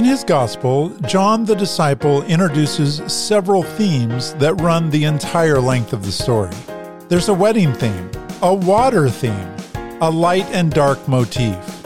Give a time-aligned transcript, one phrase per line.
[0.00, 6.06] In his gospel, John the disciple introduces several themes that run the entire length of
[6.06, 6.56] the story.
[7.10, 8.10] There's a wedding theme,
[8.40, 9.54] a water theme,
[10.00, 11.82] a light and dark motif.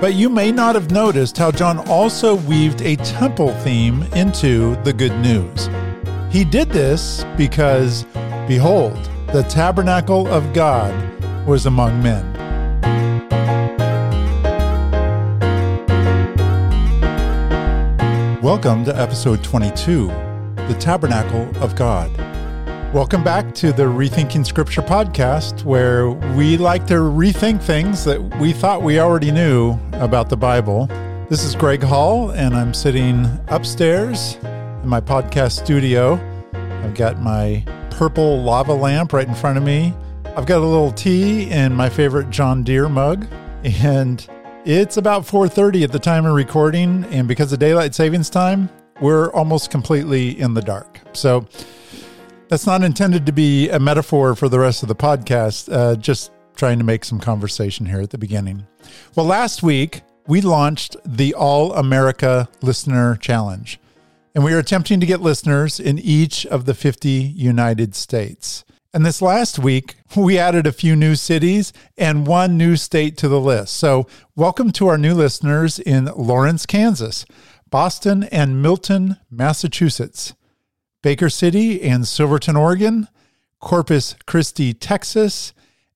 [0.00, 4.94] But you may not have noticed how John also weaved a temple theme into the
[4.94, 5.68] good news.
[6.30, 8.04] He did this because,
[8.48, 8.96] behold,
[9.34, 10.94] the tabernacle of God
[11.46, 12.29] was among men.
[18.50, 22.10] Welcome to episode 22, The Tabernacle of God.
[22.92, 28.52] Welcome back to the Rethinking Scripture podcast, where we like to rethink things that we
[28.52, 30.86] thought we already knew about the Bible.
[31.28, 36.14] This is Greg Hall, and I'm sitting upstairs in my podcast studio.
[36.52, 39.94] I've got my purple lava lamp right in front of me.
[40.36, 43.28] I've got a little tea in my favorite John Deere mug,
[43.62, 44.28] and
[44.64, 48.68] it's about 4:30 at the time of recording, and because of daylight savings time,
[49.00, 51.00] we're almost completely in the dark.
[51.12, 51.46] So
[52.48, 55.72] that's not intended to be a metaphor for the rest of the podcast.
[55.72, 58.66] Uh, just trying to make some conversation here at the beginning.
[59.16, 63.80] Well, last week we launched the All America Listener Challenge,
[64.34, 68.64] and we are attempting to get listeners in each of the 50 United States.
[68.92, 73.28] And this last week, we added a few new cities and one new state to
[73.28, 73.74] the list.
[73.76, 77.24] So, welcome to our new listeners in Lawrence, Kansas,
[77.70, 80.34] Boston and Milton, Massachusetts,
[81.02, 83.06] Baker City and Silverton, Oregon,
[83.60, 85.52] Corpus Christi, Texas,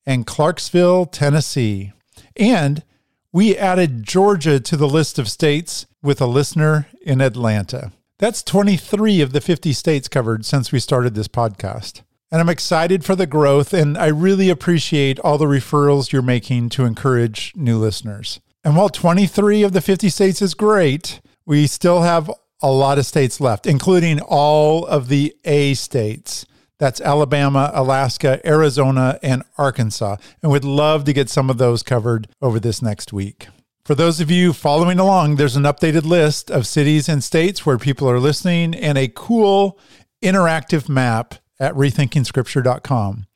[0.07, 1.93] and Clarksville, Tennessee.
[2.37, 2.85] And
[3.33, 7.91] we added Georgia to the list of states with a listener in Atlanta.
[8.19, 12.03] That's 23 of the 50 states covered since we started this podcast.
[12.31, 16.71] And I'm excited for the growth, and I really appreciate all the referrals you're making
[16.71, 18.41] to encourage new listeners.
[18.65, 22.31] And while 23 of the 50 states is great, we still have
[22.63, 26.47] a lot of states left, including all of the A states.
[26.79, 30.17] That's Alabama, Alaska, Arizona, and Arkansas.
[30.43, 33.49] And we'd love to get some of those covered over this next week.
[33.85, 37.77] For those of you following along, there's an updated list of cities and states where
[37.77, 39.79] people are listening and a cool
[40.23, 43.27] interactive map at rethinkingscripture.com.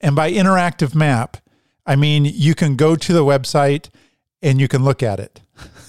[0.00, 1.38] And by interactive map,
[1.84, 3.88] I mean you can go to the website
[4.42, 5.40] and you can look at it.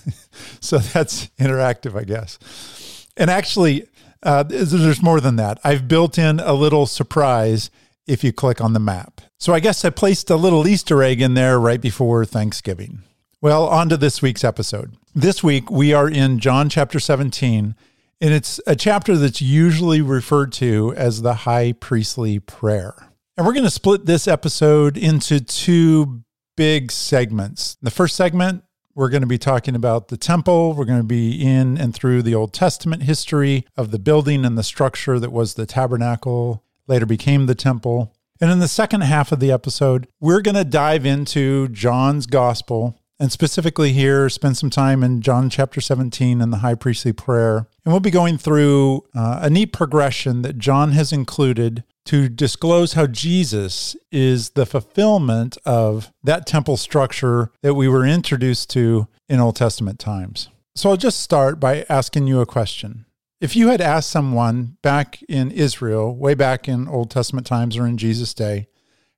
[0.59, 3.07] so that's interactive, I guess.
[3.17, 3.87] And actually,
[4.23, 5.59] uh, there's more than that.
[5.63, 7.69] I've built in a little surprise
[8.05, 9.21] if you click on the map.
[9.37, 13.03] So I guess I placed a little Easter egg in there right before Thanksgiving.
[13.41, 14.95] Well, on to this week's episode.
[15.13, 17.75] This week, we are in John chapter 17
[18.19, 23.11] and it's a chapter that's usually referred to as the high priestly prayer.
[23.38, 26.23] And we're going to split this episode into two
[26.56, 27.77] big segments.
[27.81, 28.63] The first segment,
[28.95, 30.73] we're going to be talking about the temple.
[30.73, 34.57] We're going to be in and through the Old Testament history of the building and
[34.57, 38.16] the structure that was the tabernacle, later became the temple.
[38.41, 43.00] And in the second half of the episode, we're going to dive into John's gospel
[43.19, 47.67] and specifically here, spend some time in John chapter 17 and the high priestly prayer.
[47.83, 52.94] And we'll be going through uh, a neat progression that John has included to disclose
[52.94, 59.39] how Jesus is the fulfillment of that temple structure that we were introduced to in
[59.39, 60.50] Old Testament times.
[60.75, 63.06] So I'll just start by asking you a question.
[63.41, 67.85] If you had asked someone back in Israel, way back in Old Testament times or
[67.85, 68.67] in Jesus' day,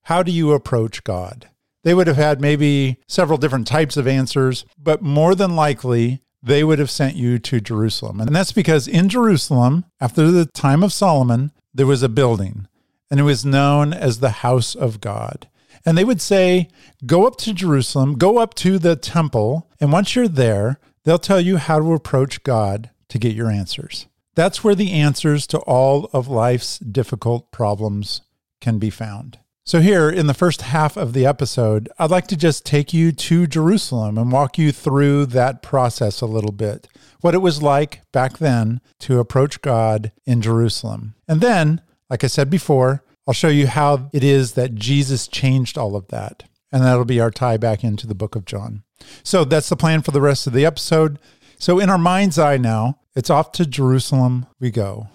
[0.04, 1.50] how do you approach God?
[1.84, 6.63] They would have had maybe several different types of answers, but more than likely, they
[6.63, 8.22] would have sent you to Jerusalem.
[8.22, 12.67] And that's because in Jerusalem, after the time of Solomon, there was a building,
[13.09, 15.47] and it was known as the house of God.
[15.85, 16.69] And they would say,
[17.06, 21.40] Go up to Jerusalem, go up to the temple, and once you're there, they'll tell
[21.40, 24.07] you how to approach God to get your answers.
[24.35, 28.22] That's where the answers to all of life's difficult problems
[28.61, 29.40] can be found.
[29.69, 33.11] So, here in the first half of the episode, I'd like to just take you
[33.11, 36.88] to Jerusalem and walk you through that process a little bit.
[37.22, 41.14] What it was like back then to approach God in Jerusalem.
[41.28, 45.78] And then, like I said before, I'll show you how it is that Jesus changed
[45.78, 46.46] all of that.
[46.72, 48.82] And that'll be our tie back into the book of John.
[49.22, 51.20] So, that's the plan for the rest of the episode.
[51.59, 55.09] So, in our mind's eye now, it's off to Jerusalem we go.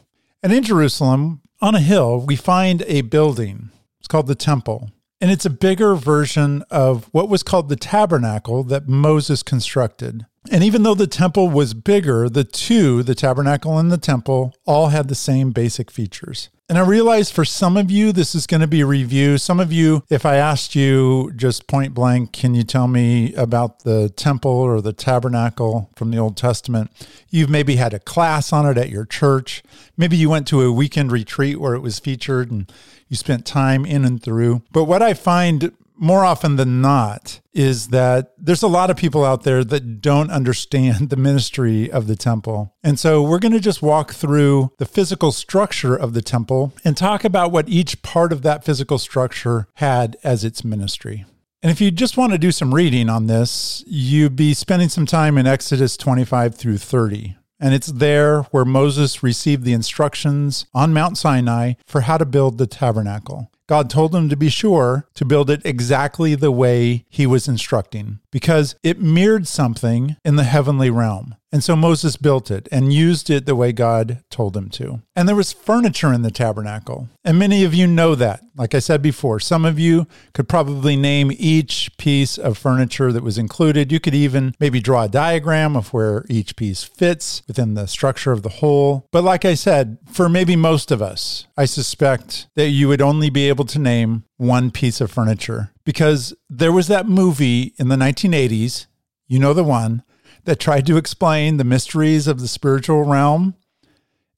[0.44, 3.72] And in Jerusalem, on a hill, we find a building
[4.04, 4.90] it's called the temple.
[5.18, 10.26] And it's a bigger version of what was called the tabernacle that Moses constructed.
[10.50, 14.88] And even though the temple was bigger, the two, the tabernacle and the temple, all
[14.88, 16.50] had the same basic features.
[16.68, 19.38] And I realize for some of you, this is going to be a review.
[19.38, 23.84] Some of you, if I asked you just point blank, can you tell me about
[23.84, 26.90] the temple or the tabernacle from the Old Testament?
[27.30, 29.62] You've maybe had a class on it at your church.
[29.96, 32.70] Maybe you went to a weekend retreat where it was featured and
[33.14, 34.62] you spent time in and through.
[34.72, 39.24] But what I find more often than not is that there's a lot of people
[39.24, 42.74] out there that don't understand the ministry of the temple.
[42.82, 46.96] And so we're going to just walk through the physical structure of the temple and
[46.96, 51.24] talk about what each part of that physical structure had as its ministry.
[51.62, 55.06] And if you just want to do some reading on this, you'd be spending some
[55.06, 57.36] time in Exodus 25 through 30.
[57.60, 62.58] And it's there where Moses received the instructions on Mount Sinai for how to build
[62.58, 63.50] the tabernacle.
[63.66, 68.18] God told him to be sure to build it exactly the way he was instructing
[68.30, 71.36] because it mirrored something in the heavenly realm.
[71.54, 75.02] And so Moses built it and used it the way God told him to.
[75.14, 77.08] And there was furniture in the tabernacle.
[77.24, 78.42] And many of you know that.
[78.56, 83.22] Like I said before, some of you could probably name each piece of furniture that
[83.22, 83.92] was included.
[83.92, 88.32] You could even maybe draw a diagram of where each piece fits within the structure
[88.32, 89.06] of the whole.
[89.12, 93.30] But like I said, for maybe most of us, I suspect that you would only
[93.30, 97.96] be able to name one piece of furniture because there was that movie in the
[97.96, 98.86] 1980s,
[99.28, 100.02] you know the one
[100.44, 103.54] that tried to explain the mysteries of the spiritual realm.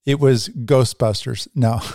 [0.04, 1.48] It was Ghostbusters.
[1.54, 1.80] No.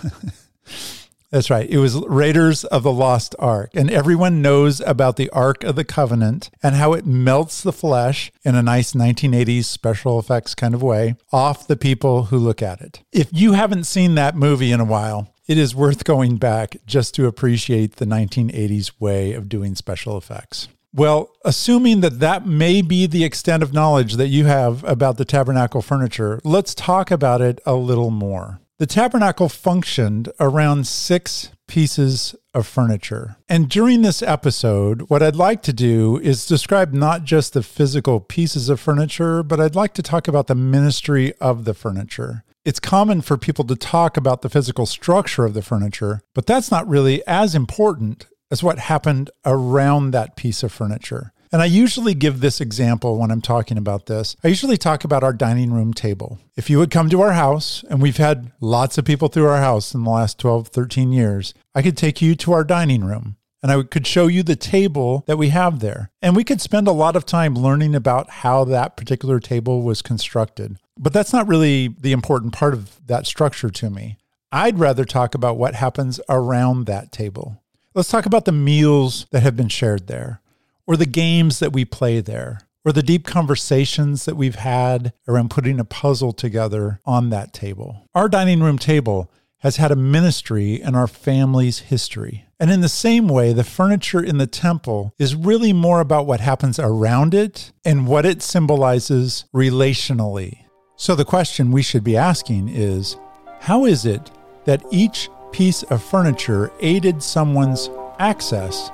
[1.31, 1.69] That's right.
[1.69, 3.71] It was Raiders of the Lost Ark.
[3.73, 8.33] And everyone knows about the Ark of the Covenant and how it melts the flesh
[8.43, 12.81] in a nice 1980s special effects kind of way off the people who look at
[12.81, 13.01] it.
[13.13, 17.15] If you haven't seen that movie in a while, it is worth going back just
[17.15, 20.67] to appreciate the 1980s way of doing special effects.
[20.93, 25.25] Well, assuming that that may be the extent of knowledge that you have about the
[25.25, 28.59] tabernacle furniture, let's talk about it a little more.
[28.77, 33.37] The tabernacle functioned around six pieces of furniture.
[33.47, 38.19] And during this episode, what I'd like to do is describe not just the physical
[38.19, 42.43] pieces of furniture, but I'd like to talk about the ministry of the furniture.
[42.65, 46.69] It's common for people to talk about the physical structure of the furniture, but that's
[46.69, 51.31] not really as important as what happened around that piece of furniture.
[51.53, 54.37] And I usually give this example when I'm talking about this.
[54.43, 56.39] I usually talk about our dining room table.
[56.55, 59.59] If you would come to our house, and we've had lots of people through our
[59.59, 63.35] house in the last 12, 13 years, I could take you to our dining room
[63.61, 66.09] and I could show you the table that we have there.
[66.21, 70.01] And we could spend a lot of time learning about how that particular table was
[70.01, 70.77] constructed.
[70.97, 74.17] But that's not really the important part of that structure to me.
[74.51, 77.60] I'd rather talk about what happens around that table.
[77.93, 80.39] Let's talk about the meals that have been shared there,
[80.87, 85.49] or the games that we play there, or the deep conversations that we've had around
[85.49, 88.07] putting a puzzle together on that table.
[88.15, 92.45] Our dining room table has had a ministry in our family's history.
[92.61, 96.39] And in the same way, the furniture in the temple is really more about what
[96.39, 100.59] happens around it and what it symbolizes relationally.
[100.95, 103.17] So the question we should be asking is
[103.59, 104.31] how is it
[104.63, 107.89] that each piece of furniture aided someone's
[108.19, 108.89] access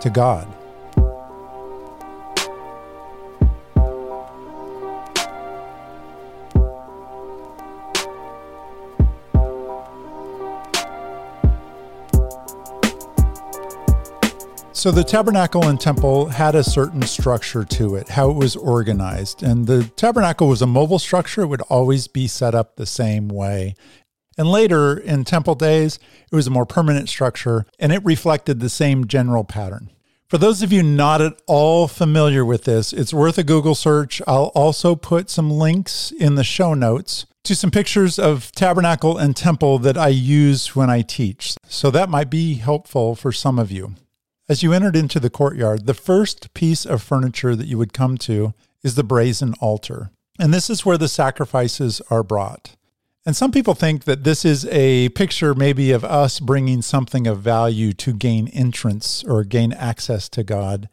[0.00, 0.46] to God.
[14.86, 19.42] So the tabernacle and temple had a certain structure to it, how it was organized.
[19.42, 23.26] And the tabernacle was a mobile structure, it would always be set up the same
[23.26, 23.74] way.
[24.36, 25.98] And later in temple days,
[26.30, 29.90] it was a more permanent structure and it reflected the same general pattern.
[30.28, 34.20] For those of you not at all familiar with this, it's worth a Google search.
[34.26, 39.36] I'll also put some links in the show notes to some pictures of tabernacle and
[39.36, 41.54] temple that I use when I teach.
[41.68, 43.94] So that might be helpful for some of you.
[44.48, 48.18] As you entered into the courtyard, the first piece of furniture that you would come
[48.18, 48.52] to
[48.82, 50.10] is the brazen altar.
[50.38, 52.75] And this is where the sacrifices are brought.
[53.26, 57.40] And some people think that this is a picture maybe of us bringing something of
[57.40, 60.88] value to gain entrance or gain access to God.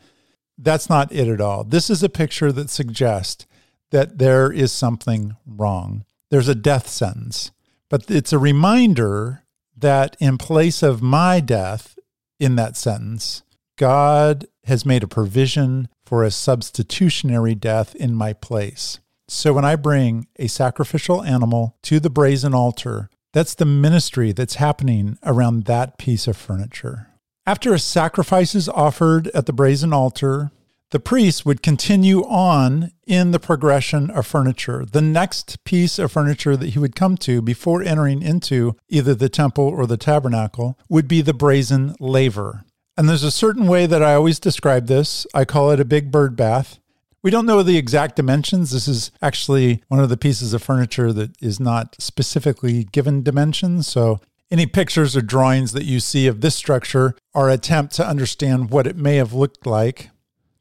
[0.57, 1.63] That's not it at all.
[1.63, 3.45] This is a picture that suggests
[3.91, 6.05] that there is something wrong.
[6.31, 7.51] There's a death sentence,
[7.87, 9.43] but it's a reminder
[9.77, 11.99] that in place of my death
[12.39, 13.43] in that sentence,
[13.77, 18.99] God has made a provision for a substitutionary death in my place.
[19.27, 24.55] So when I bring a sacrificial animal to the brazen altar, that's the ministry that's
[24.55, 27.07] happening around that piece of furniture.
[27.45, 30.51] After a sacrifice is offered at the brazen altar,
[30.91, 34.85] the priest would continue on in the progression of furniture.
[34.85, 39.27] The next piece of furniture that he would come to before entering into either the
[39.27, 42.63] temple or the tabernacle would be the brazen laver.
[42.95, 45.25] And there's a certain way that I always describe this.
[45.33, 46.77] I call it a big bird bath.
[47.23, 48.71] We don't know the exact dimensions.
[48.71, 53.87] This is actually one of the pieces of furniture that is not specifically given dimensions.
[53.87, 54.19] So
[54.51, 58.85] any pictures or drawings that you see of this structure are attempt to understand what
[58.85, 60.09] it may have looked like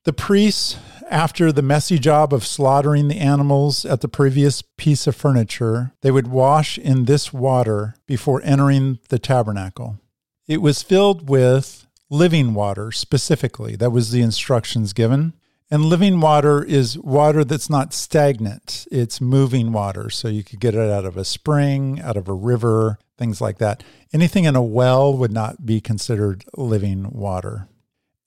[0.05, 0.79] the priests,
[1.09, 6.11] after the messy job of slaughtering the animals at the previous piece of furniture, they
[6.11, 10.01] would wash in this water before entering the tabernacle.
[10.49, 13.77] It was filled with living water specifically.
[13.77, 15.35] That was the instructions given.
[15.73, 20.11] And living water is water that's not stagnant, it's moving water.
[20.11, 23.57] So you could get it out of a spring, out of a river, things like
[23.57, 23.83] that.
[24.13, 27.69] Anything in a well would not be considered living water.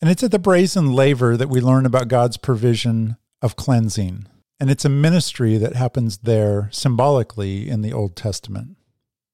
[0.02, 4.25] And it's at the brazen laver that we learn about God's provision of cleansing.
[4.60, 8.75] And it's a ministry that happens there symbolically in the Old Testament.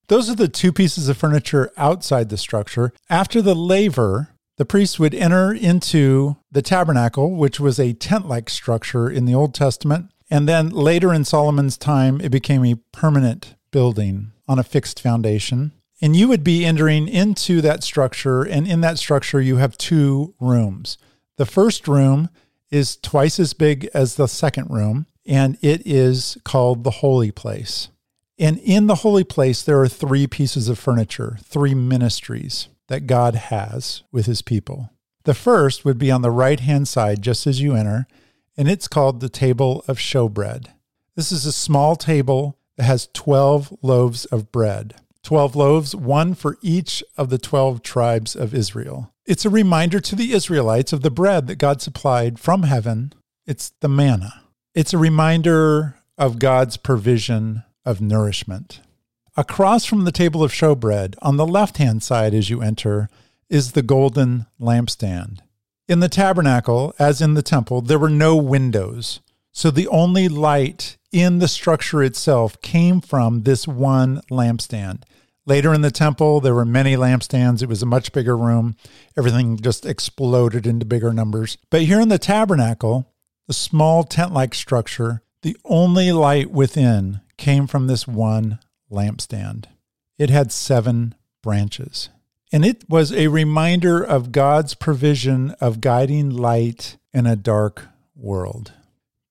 [0.09, 2.91] Those are the two pieces of furniture outside the structure.
[3.09, 4.30] After the laver,
[4.61, 9.33] the priest would enter into the tabernacle, which was a tent like structure in the
[9.33, 10.11] Old Testament.
[10.29, 15.71] And then later in Solomon's time, it became a permanent building on a fixed foundation.
[15.99, 18.43] And you would be entering into that structure.
[18.43, 20.99] And in that structure, you have two rooms.
[21.37, 22.29] The first room
[22.69, 27.89] is twice as big as the second room, and it is called the Holy Place.
[28.37, 33.35] And in the Holy Place, there are three pieces of furniture, three ministries that God
[33.35, 34.89] has with his people.
[35.23, 38.05] The first would be on the right hand side, just as you enter,
[38.57, 40.67] and it's called the table of showbread.
[41.15, 44.95] This is a small table that has 12 loaves of bread.
[45.23, 49.13] 12 loaves, one for each of the 12 tribes of Israel.
[49.25, 53.13] It's a reminder to the Israelites of the bread that God supplied from heaven.
[53.45, 54.43] It's the manna.
[54.75, 58.81] It's a reminder of God's provision of nourishment.
[59.37, 63.07] Across from the table of showbread, on the left hand side as you enter,
[63.49, 65.39] is the golden lampstand.
[65.87, 69.21] In the tabernacle, as in the temple, there were no windows.
[69.53, 75.03] So the only light in the structure itself came from this one lampstand.
[75.45, 77.63] Later in the temple, there were many lampstands.
[77.63, 78.75] It was a much bigger room.
[79.17, 81.57] Everything just exploded into bigger numbers.
[81.69, 83.07] But here in the tabernacle,
[83.47, 88.59] the small tent like structure, the only light within came from this one
[88.91, 89.65] lampstand.
[90.17, 92.09] It had seven branches.
[92.51, 98.73] And it was a reminder of God's provision of guiding light in a dark world.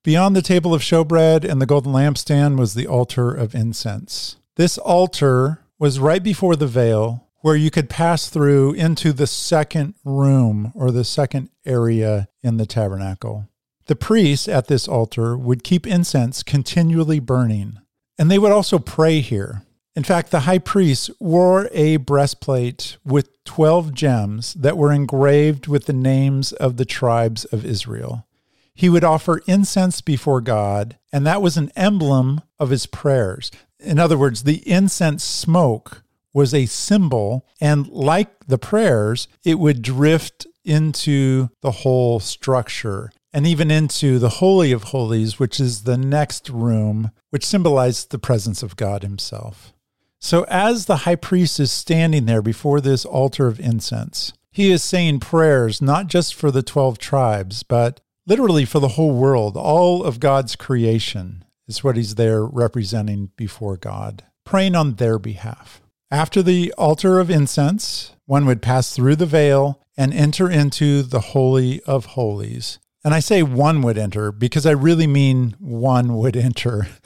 [0.02, 4.37] Beyond the table of showbread and the golden lampstand was the altar of incense.
[4.57, 9.95] This altar was right before the veil where you could pass through into the second
[10.05, 13.49] room or the second area in the tabernacle.
[13.87, 17.79] The priests at this altar would keep incense continually burning,
[18.21, 19.62] and they would also pray here.
[19.97, 25.87] In fact, the high priest wore a breastplate with 12 gems that were engraved with
[25.87, 28.27] the names of the tribes of Israel.
[28.75, 33.50] He would offer incense before God, and that was an emblem of his prayers.
[33.79, 36.03] In other words, the incense smoke
[36.35, 43.47] was a symbol, and like the prayers, it would drift into the whole structure and
[43.47, 48.63] even into the Holy of Holies, which is the next room, which symbolized the presence
[48.63, 49.73] of God Himself.
[50.19, 54.83] So, as the high priest is standing there before this altar of incense, he is
[54.83, 60.05] saying prayers not just for the 12 tribes, but literally for the whole world, all
[60.05, 65.81] of God's creation is what he's there representing before God, praying on their behalf.
[66.11, 71.21] After the altar of incense, one would pass through the veil and enter into the
[71.21, 72.79] Holy of Holies.
[73.02, 76.88] And I say one would enter because I really mean one would enter.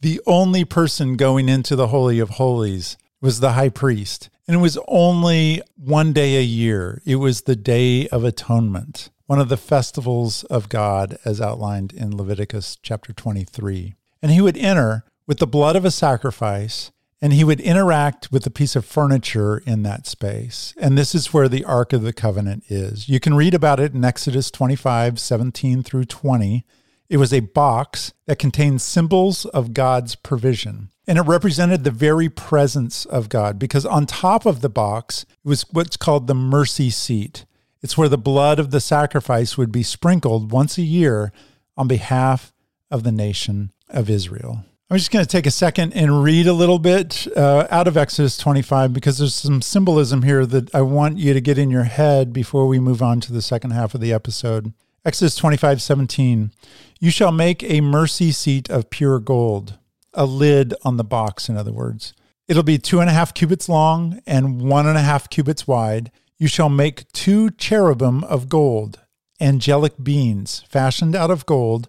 [0.00, 4.30] The only person going into the Holy of Holies was the high priest.
[4.46, 7.02] And it was only one day a year.
[7.04, 12.16] It was the Day of Atonement, one of the festivals of God as outlined in
[12.16, 13.96] Leviticus chapter 23.
[14.22, 18.46] And he would enter with the blood of a sacrifice and he would interact with
[18.46, 20.72] a piece of furniture in that space.
[20.78, 23.08] And this is where the Ark of the Covenant is.
[23.08, 26.64] You can read about it in Exodus 25, 17 through 20.
[27.08, 30.90] It was a box that contained symbols of God's provision.
[31.06, 35.64] And it represented the very presence of God because on top of the box was
[35.72, 37.46] what's called the mercy seat.
[37.82, 41.32] It's where the blood of the sacrifice would be sprinkled once a year
[41.76, 42.52] on behalf
[42.90, 44.64] of the nation of Israel.
[44.90, 47.98] I'm just going to take a second and read a little bit uh, out of
[47.98, 51.84] Exodus 25 because there's some symbolism here that I want you to get in your
[51.84, 54.72] head before we move on to the second half of the episode.
[55.04, 56.52] Exodus 25 17.
[57.00, 59.78] You shall make a mercy seat of pure gold,
[60.14, 62.14] a lid on the box, in other words.
[62.46, 66.10] It'll be two and a half cubits long and one and a half cubits wide.
[66.38, 69.00] You shall make two cherubim of gold,
[69.38, 71.88] angelic beings fashioned out of gold.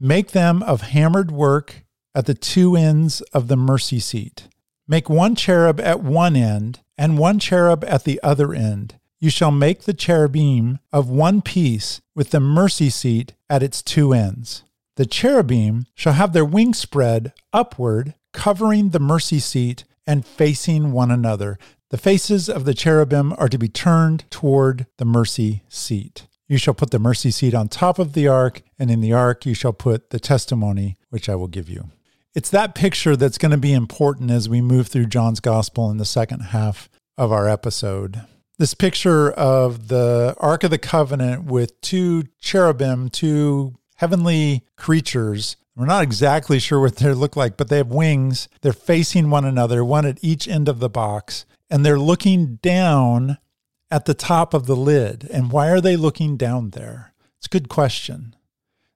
[0.00, 4.48] Make them of hammered work at the two ends of the mercy seat.
[4.86, 8.96] Make one cherub at one end and one cherub at the other end.
[9.20, 14.12] You shall make the cherubim of one piece with the mercy seat at its two
[14.12, 14.62] ends.
[14.96, 21.10] The cherubim shall have their wings spread upward, covering the mercy seat and facing one
[21.10, 21.58] another.
[21.90, 26.26] The faces of the cherubim are to be turned toward the mercy seat.
[26.48, 29.44] You shall put the mercy seat on top of the ark, and in the ark
[29.44, 31.90] you shall put the testimony which I will give you.
[32.38, 35.96] It's that picture that's going to be important as we move through John's gospel in
[35.96, 38.20] the second half of our episode.
[38.58, 45.86] This picture of the Ark of the Covenant with two cherubim, two heavenly creatures we're
[45.86, 48.48] not exactly sure what they look like, but they have wings.
[48.60, 53.38] They're facing one another, one at each end of the box, and they're looking down
[53.90, 55.28] at the top of the lid.
[55.32, 57.14] And why are they looking down there?
[57.38, 58.36] It's a good question.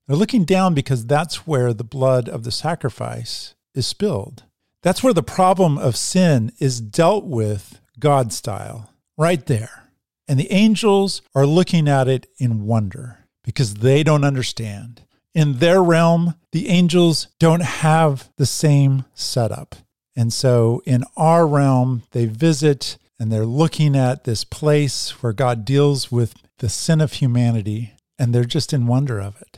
[0.06, 4.44] They're looking down because that's where the blood of the sacrifice is spilled.
[4.82, 9.90] That's where the problem of sin is dealt with God style, right there.
[10.26, 15.02] And the angels are looking at it in wonder because they don't understand
[15.34, 19.76] in their realm, the angels don't have the same setup.
[20.14, 25.64] And so in our realm, they visit and they're looking at this place where God
[25.64, 29.51] deals with the sin of humanity, and they're just in wonder of it.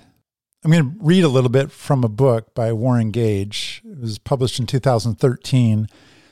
[0.65, 3.83] I'm going to read a little bit from a book by Warren Gage.
[3.85, 5.89] It was published in 2013.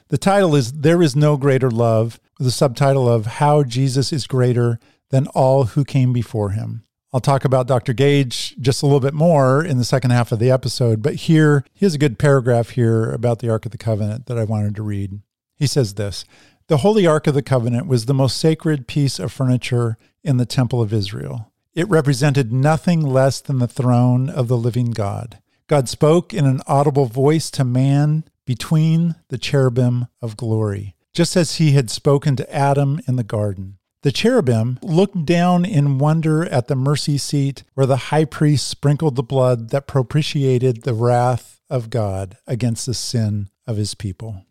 [0.09, 4.27] The title is There Is No Greater Love, with a subtitle of How Jesus is
[4.27, 6.85] Greater Than All Who Came Before Him.
[7.13, 7.93] I'll talk about Dr.
[7.93, 11.63] Gage just a little bit more in the second half of the episode, but here,
[11.75, 14.75] he has a good paragraph here about the Ark of the Covenant that I wanted
[14.77, 15.21] to read.
[15.57, 16.25] He says this
[16.69, 20.47] The Holy Ark of the Covenant was the most sacred piece of furniture in the
[20.47, 21.52] Temple of Israel.
[21.75, 25.39] It represented nothing less than the throne of the living God.
[25.69, 31.55] God spoke in an audible voice to man between the cherubim of glory, just as
[31.55, 33.79] he had spoken to Adam in the garden.
[34.03, 39.17] The cherubim looked down in wonder at the mercy seat where the high priest sprinkled
[39.17, 44.45] the blood that propitiated the wrath of God against the sin of his people.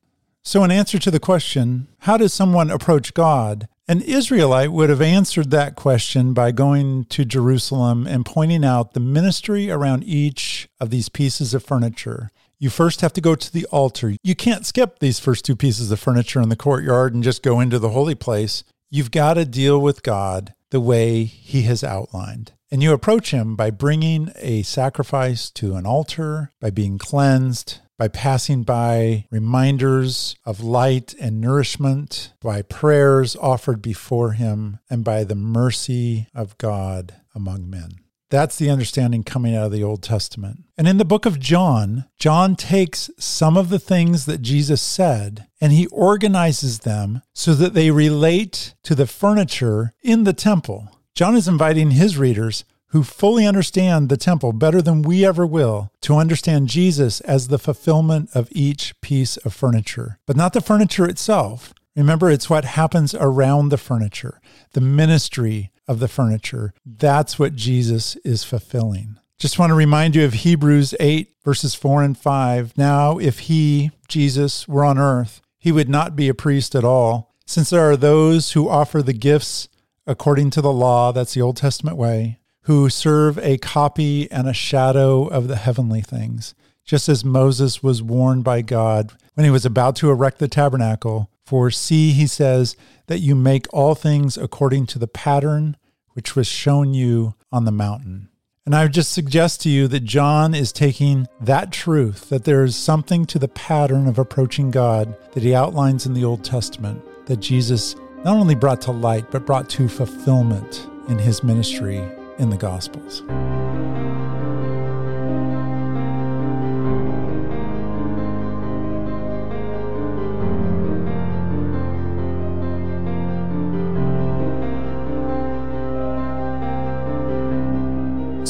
[0.44, 3.68] So, in answer to the question, how does someone approach God?
[3.88, 9.00] An Israelite would have answered that question by going to Jerusalem and pointing out the
[9.00, 12.32] ministry around each of these pieces of furniture.
[12.58, 14.16] You first have to go to the altar.
[14.24, 17.60] You can't skip these first two pieces of furniture in the courtyard and just go
[17.60, 18.64] into the holy place.
[18.90, 22.54] You've got to deal with God the way He has outlined.
[22.72, 28.08] And you approach Him by bringing a sacrifice to an altar, by being cleansed, by
[28.08, 35.36] passing by reminders of light and nourishment, by prayers offered before Him, and by the
[35.36, 37.92] mercy of God among men.
[38.32, 40.64] That's the understanding coming out of the Old Testament.
[40.80, 45.46] And in the book of John, John takes some of the things that Jesus said
[45.62, 50.90] and he organizes them so that they relate to the furniture in the temple.
[51.14, 55.92] John is inviting his readers who fully understand the temple better than we ever will
[56.02, 61.06] to understand Jesus as the fulfillment of each piece of furniture, but not the furniture
[61.06, 61.74] itself.
[61.96, 64.40] Remember, it's what happens around the furniture,
[64.74, 66.74] the ministry of the furniture.
[66.86, 69.18] That's what Jesus is fulfilling.
[69.38, 72.78] Just want to remind you of Hebrews 8, verses 4 and 5.
[72.78, 77.34] Now, if he, Jesus, were on earth, he would not be a priest at all,
[77.46, 79.68] since there are those who offer the gifts
[80.08, 84.54] according to the law, that's the Old Testament way, who serve a copy and a
[84.54, 86.54] shadow of the heavenly things,
[86.86, 91.30] just as Moses was warned by God when he was about to erect the tabernacle.
[91.46, 92.76] For see, he says,
[93.08, 95.76] that you make all things according to the pattern
[96.14, 98.30] which was shown you on the mountain.
[98.66, 102.64] And I would just suggest to you that John is taking that truth, that there
[102.64, 107.04] is something to the pattern of approaching God that he outlines in the Old Testament,
[107.26, 112.50] that Jesus not only brought to light, but brought to fulfillment in his ministry in
[112.50, 113.24] the Gospels.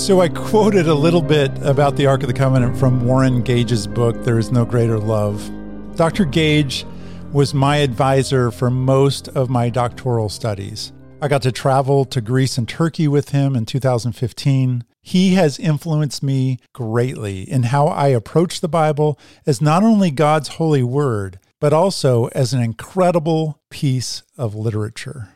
[0.01, 3.85] So I quoted a little bit about the Ark of the Covenant from Warren Gage's
[3.85, 5.49] book, There Is No Greater Love.
[5.95, 6.25] Dr.
[6.25, 6.85] Gage
[7.31, 10.91] was my advisor for most of my doctoral studies.
[11.23, 14.83] I got to travel to Greece and Turkey with him in 2015.
[15.03, 20.47] He has influenced me greatly in how I approach the Bible as not only God's
[20.49, 25.29] holy word, but also as an incredible piece of literature.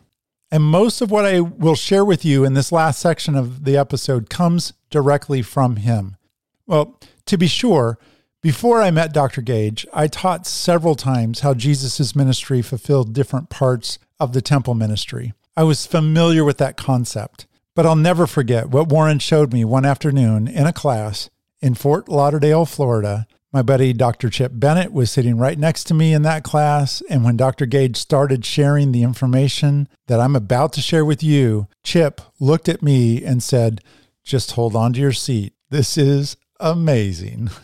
[0.49, 3.77] And most of what I will share with you in this last section of the
[3.77, 6.17] episode comes directly from him.
[6.65, 7.99] Well, to be sure,
[8.41, 9.43] before I met Dr.
[9.43, 15.33] Gage, I taught several times how Jesus' ministry fulfilled different parts of the temple ministry.
[15.57, 17.47] I was familiar with that concept.
[17.75, 21.29] But I'll never forget what Warren showed me one afternoon in a class
[21.61, 23.27] in Fort Lauderdale, Florida.
[23.51, 24.29] My buddy Dr.
[24.29, 27.01] Chip Bennett was sitting right next to me in that class.
[27.09, 27.65] And when Dr.
[27.65, 32.81] Gage started sharing the information that I'm about to share with you, Chip looked at
[32.81, 33.81] me and said,
[34.23, 35.53] Just hold on to your seat.
[35.69, 37.49] This is amazing.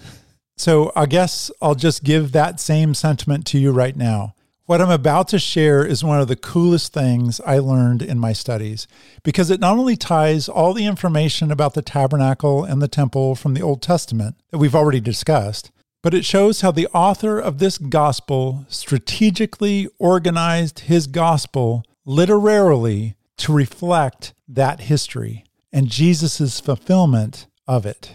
[0.58, 4.36] So I guess I'll just give that same sentiment to you right now.
[4.72, 8.32] What I'm about to share is one of the coolest things I learned in my
[8.32, 8.88] studies
[9.22, 13.54] because it not only ties all the information about the tabernacle and the temple from
[13.54, 17.78] the Old Testament that we've already discussed, but it shows how the author of this
[17.78, 28.14] gospel strategically organized his gospel literarily to reflect that history and Jesus' fulfillment of it.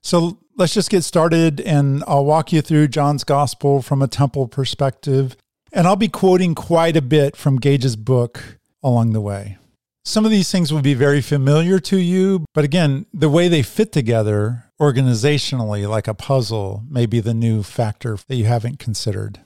[0.00, 4.48] So let's just get started and I'll walk you through John's gospel from a temple
[4.48, 5.36] perspective
[5.74, 9.58] and I'll be quoting quite a bit from Gage's book along the way.
[10.04, 13.62] Some of these things will be very familiar to you, but again, the way they
[13.62, 19.40] fit together organizationally, like a puzzle, may be the new factor that you haven't considered.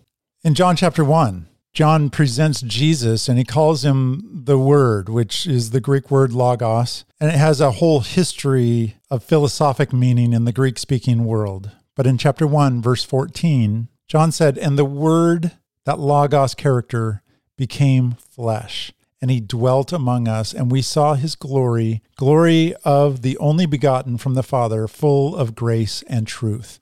[0.44, 5.70] In John chapter 1, John presents Jesus and he calls him the Word, which is
[5.70, 10.52] the Greek word logos, and it has a whole history of philosophic meaning in the
[10.52, 11.70] Greek speaking world.
[11.94, 15.52] But in chapter 1, verse 14, John said, And the Word
[15.88, 17.22] that Logos character
[17.56, 23.38] became flesh and he dwelt among us, and we saw his glory, glory of the
[23.38, 26.78] only begotten from the Father, full of grace and truth.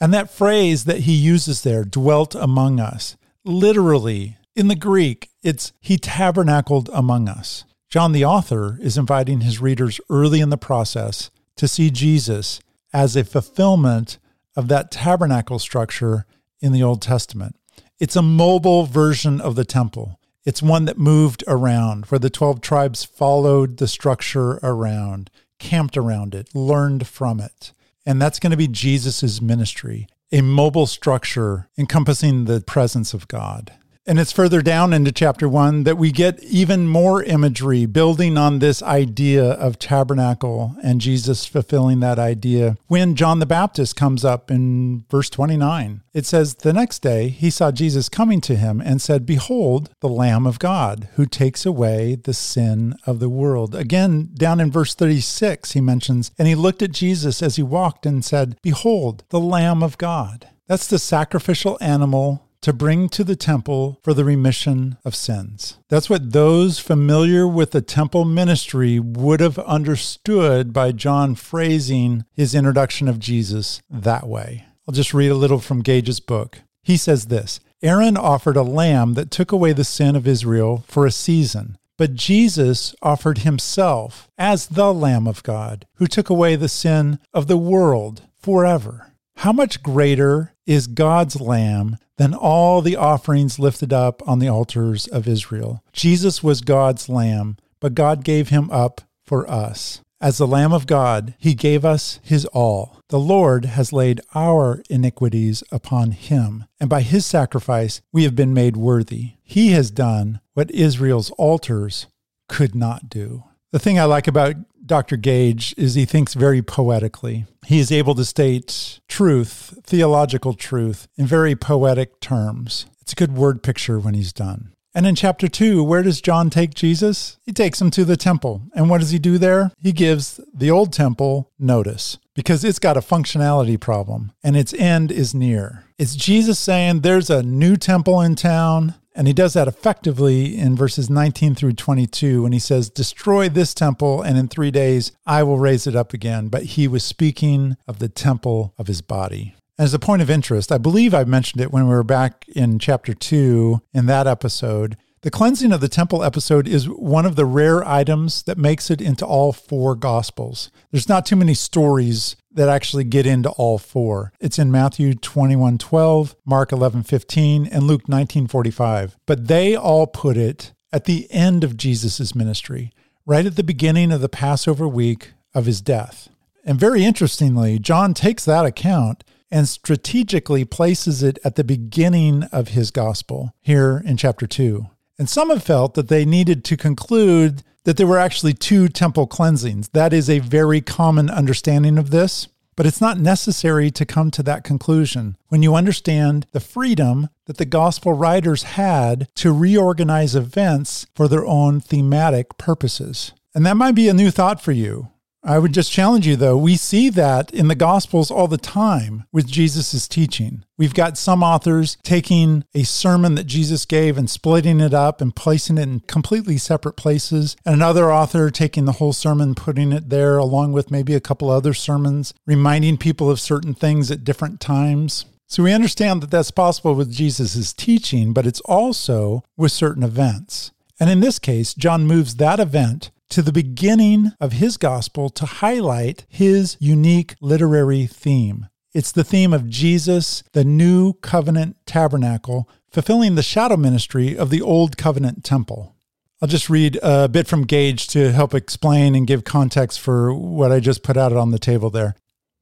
[0.00, 5.72] And that phrase that he uses there, dwelt among us, literally in the Greek, it's
[5.80, 7.64] he tabernacled among us.
[7.90, 12.60] John, the author, is inviting his readers early in the process to see Jesus
[12.92, 14.20] as a fulfillment
[14.54, 16.24] of that tabernacle structure
[16.60, 17.56] in the Old Testament.
[18.04, 20.20] It's a mobile version of the temple.
[20.44, 26.34] It's one that moved around, where the 12 tribes followed the structure around, camped around
[26.34, 27.72] it, learned from it.
[28.04, 33.72] And that's going to be Jesus' ministry, a mobile structure encompassing the presence of God.
[34.06, 38.58] And it's further down into chapter one that we get even more imagery building on
[38.58, 42.76] this idea of tabernacle and Jesus fulfilling that idea.
[42.86, 47.48] When John the Baptist comes up in verse 29, it says, The next day he
[47.48, 52.14] saw Jesus coming to him and said, Behold, the Lamb of God who takes away
[52.14, 53.74] the sin of the world.
[53.74, 58.04] Again, down in verse 36, he mentions, And he looked at Jesus as he walked
[58.04, 60.50] and said, Behold, the Lamb of God.
[60.66, 65.76] That's the sacrificial animal to bring to the temple for the remission of sins.
[65.90, 72.54] That's what those familiar with the temple ministry would have understood by John phrasing his
[72.54, 74.64] introduction of Jesus that way.
[74.88, 76.60] I'll just read a little from Gage's book.
[76.82, 81.04] He says this Aaron offered a lamb that took away the sin of Israel for
[81.04, 81.76] a season.
[81.98, 87.46] But Jesus offered himself as the Lamb of God, who took away the sin of
[87.46, 89.12] the world forever.
[89.36, 95.06] How much greater is God's Lamb than all the offerings lifted up on the altars
[95.06, 95.82] of Israel?
[95.92, 100.00] Jesus was God's Lamb, but God gave him up for us.
[100.20, 102.98] As the Lamb of God, he gave us his all.
[103.10, 108.54] The Lord has laid our iniquities upon him, and by his sacrifice we have been
[108.54, 109.32] made worthy.
[109.42, 112.06] He has done what Israel's altars
[112.48, 113.44] could not do.
[113.72, 115.16] The thing I like about Dr.
[115.16, 117.46] Gage is he thinks very poetically.
[117.64, 122.86] He is able to state truth, theological truth, in very poetic terms.
[123.00, 124.74] It's a good word picture when he's done.
[124.96, 127.36] And in chapter 2, where does John take Jesus?
[127.44, 128.62] He takes him to the temple.
[128.74, 129.72] And what does he do there?
[129.80, 135.10] He gives the old temple notice because it's got a functionality problem and its end
[135.10, 135.84] is near.
[135.98, 138.94] It's Jesus saying there's a new temple in town.
[139.14, 143.72] And he does that effectively in verses 19 through 22 when he says, Destroy this
[143.72, 146.48] temple, and in three days I will raise it up again.
[146.48, 149.54] But he was speaking of the temple of his body.
[149.78, 152.78] As a point of interest, I believe I mentioned it when we were back in
[152.78, 154.96] chapter 2 in that episode.
[155.24, 159.00] The cleansing of the temple episode is one of the rare items that makes it
[159.00, 160.70] into all four gospels.
[160.90, 164.34] There's not too many stories that actually get into all four.
[164.38, 169.16] It's in Matthew 21:12, Mark 11:15, and Luke 19:45.
[169.24, 172.92] But they all put it at the end of Jesus' ministry,
[173.24, 176.28] right at the beginning of the Passover week of his death.
[176.66, 182.68] And very interestingly, John takes that account and strategically places it at the beginning of
[182.68, 184.88] his gospel here in chapter 2.
[185.18, 189.26] And some have felt that they needed to conclude that there were actually two temple
[189.26, 189.88] cleansings.
[189.90, 194.42] That is a very common understanding of this, but it's not necessary to come to
[194.42, 201.06] that conclusion when you understand the freedom that the gospel writers had to reorganize events
[201.14, 203.32] for their own thematic purposes.
[203.54, 205.10] And that might be a new thought for you.
[205.46, 206.56] I would just challenge you, though.
[206.56, 210.64] We see that in the Gospels all the time with Jesus' teaching.
[210.78, 215.36] We've got some authors taking a sermon that Jesus gave and splitting it up and
[215.36, 220.08] placing it in completely separate places, and another author taking the whole sermon, putting it
[220.08, 224.60] there along with maybe a couple other sermons, reminding people of certain things at different
[224.60, 225.26] times.
[225.46, 230.70] So we understand that that's possible with Jesus' teaching, but it's also with certain events.
[230.98, 235.46] And in this case, John moves that event to the beginning of his gospel to
[235.46, 238.68] highlight his unique literary theme.
[238.92, 244.62] It's the theme of Jesus, the new covenant tabernacle, fulfilling the shadow ministry of the
[244.62, 245.96] old covenant temple.
[246.40, 250.70] I'll just read a bit from Gage to help explain and give context for what
[250.70, 252.14] I just put out on the table there.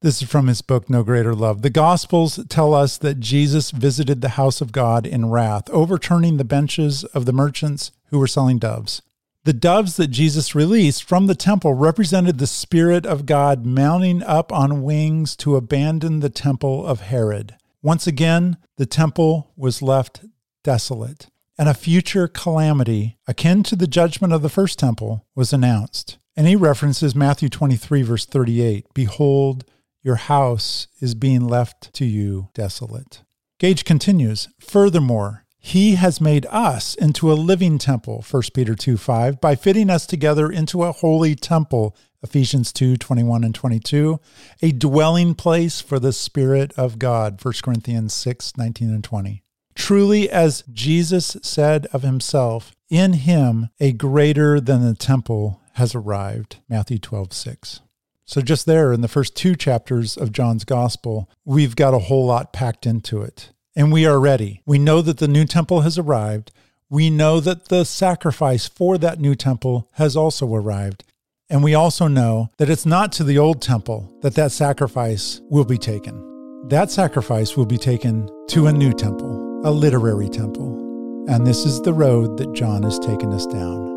[0.03, 1.63] This is from his book, No Greater Love.
[1.63, 6.45] The Gospels tell us that Jesus visited the house of God in wrath, overturning the
[6.45, 9.03] benches of the merchants who were selling doves.
[9.45, 14.53] The doves that Jesus released from the temple represented the Spirit of God mounting up
[14.53, 17.57] on wings to abandon the temple of Herod.
[17.83, 20.21] Once again, the temple was left
[20.63, 21.27] desolate,
[21.59, 26.19] and a future calamity, akin to the judgment of the first temple, was announced.
[26.37, 29.65] And he references Matthew 23, verse 38 Behold,
[30.05, 33.23] your house is being left to you desolate.
[33.59, 39.41] Gage continues Furthermore, he has made us into a living temple, 1 Peter 2 5,
[39.41, 44.19] by fitting us together into a holy temple, Ephesians 2 21 and 22,
[44.61, 49.45] a dwelling place for the Spirit of God, 1 Corinthians 6 19 and 20.
[49.77, 56.59] Truly, as Jesus said of himself, in him a greater than the temple has arrived,
[56.69, 57.81] Matthew 12 6.
[58.25, 62.27] So, just there in the first two chapters of John's gospel, we've got a whole
[62.27, 64.63] lot packed into it and we are ready.
[64.67, 66.53] We know that the new temple has arrived.
[66.91, 71.05] We know that the sacrifice for that new temple has also arrived.
[71.49, 75.65] And we also know that it's not to the old temple that that sacrifice will
[75.65, 76.69] be taken.
[76.69, 81.27] That sacrifice will be taken to a new temple, a literary temple.
[81.29, 83.92] And this is the road that John has taken us down.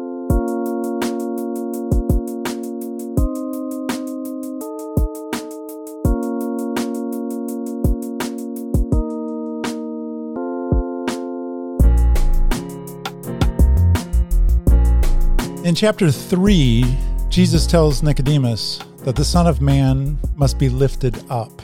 [15.75, 16.85] In chapter 3,
[17.27, 21.61] Jesus tells Nicodemus that the Son of Man must be lifted up.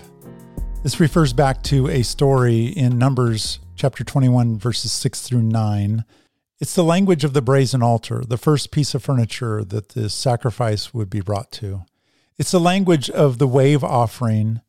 [0.83, 6.03] This refers back to a story in Numbers chapter 21, verses 6 through 9.
[6.59, 10.93] It's the language of the brazen altar, the first piece of furniture that the sacrifice
[10.93, 11.85] would be brought to.
[12.37, 14.59] It's the language of the wave offering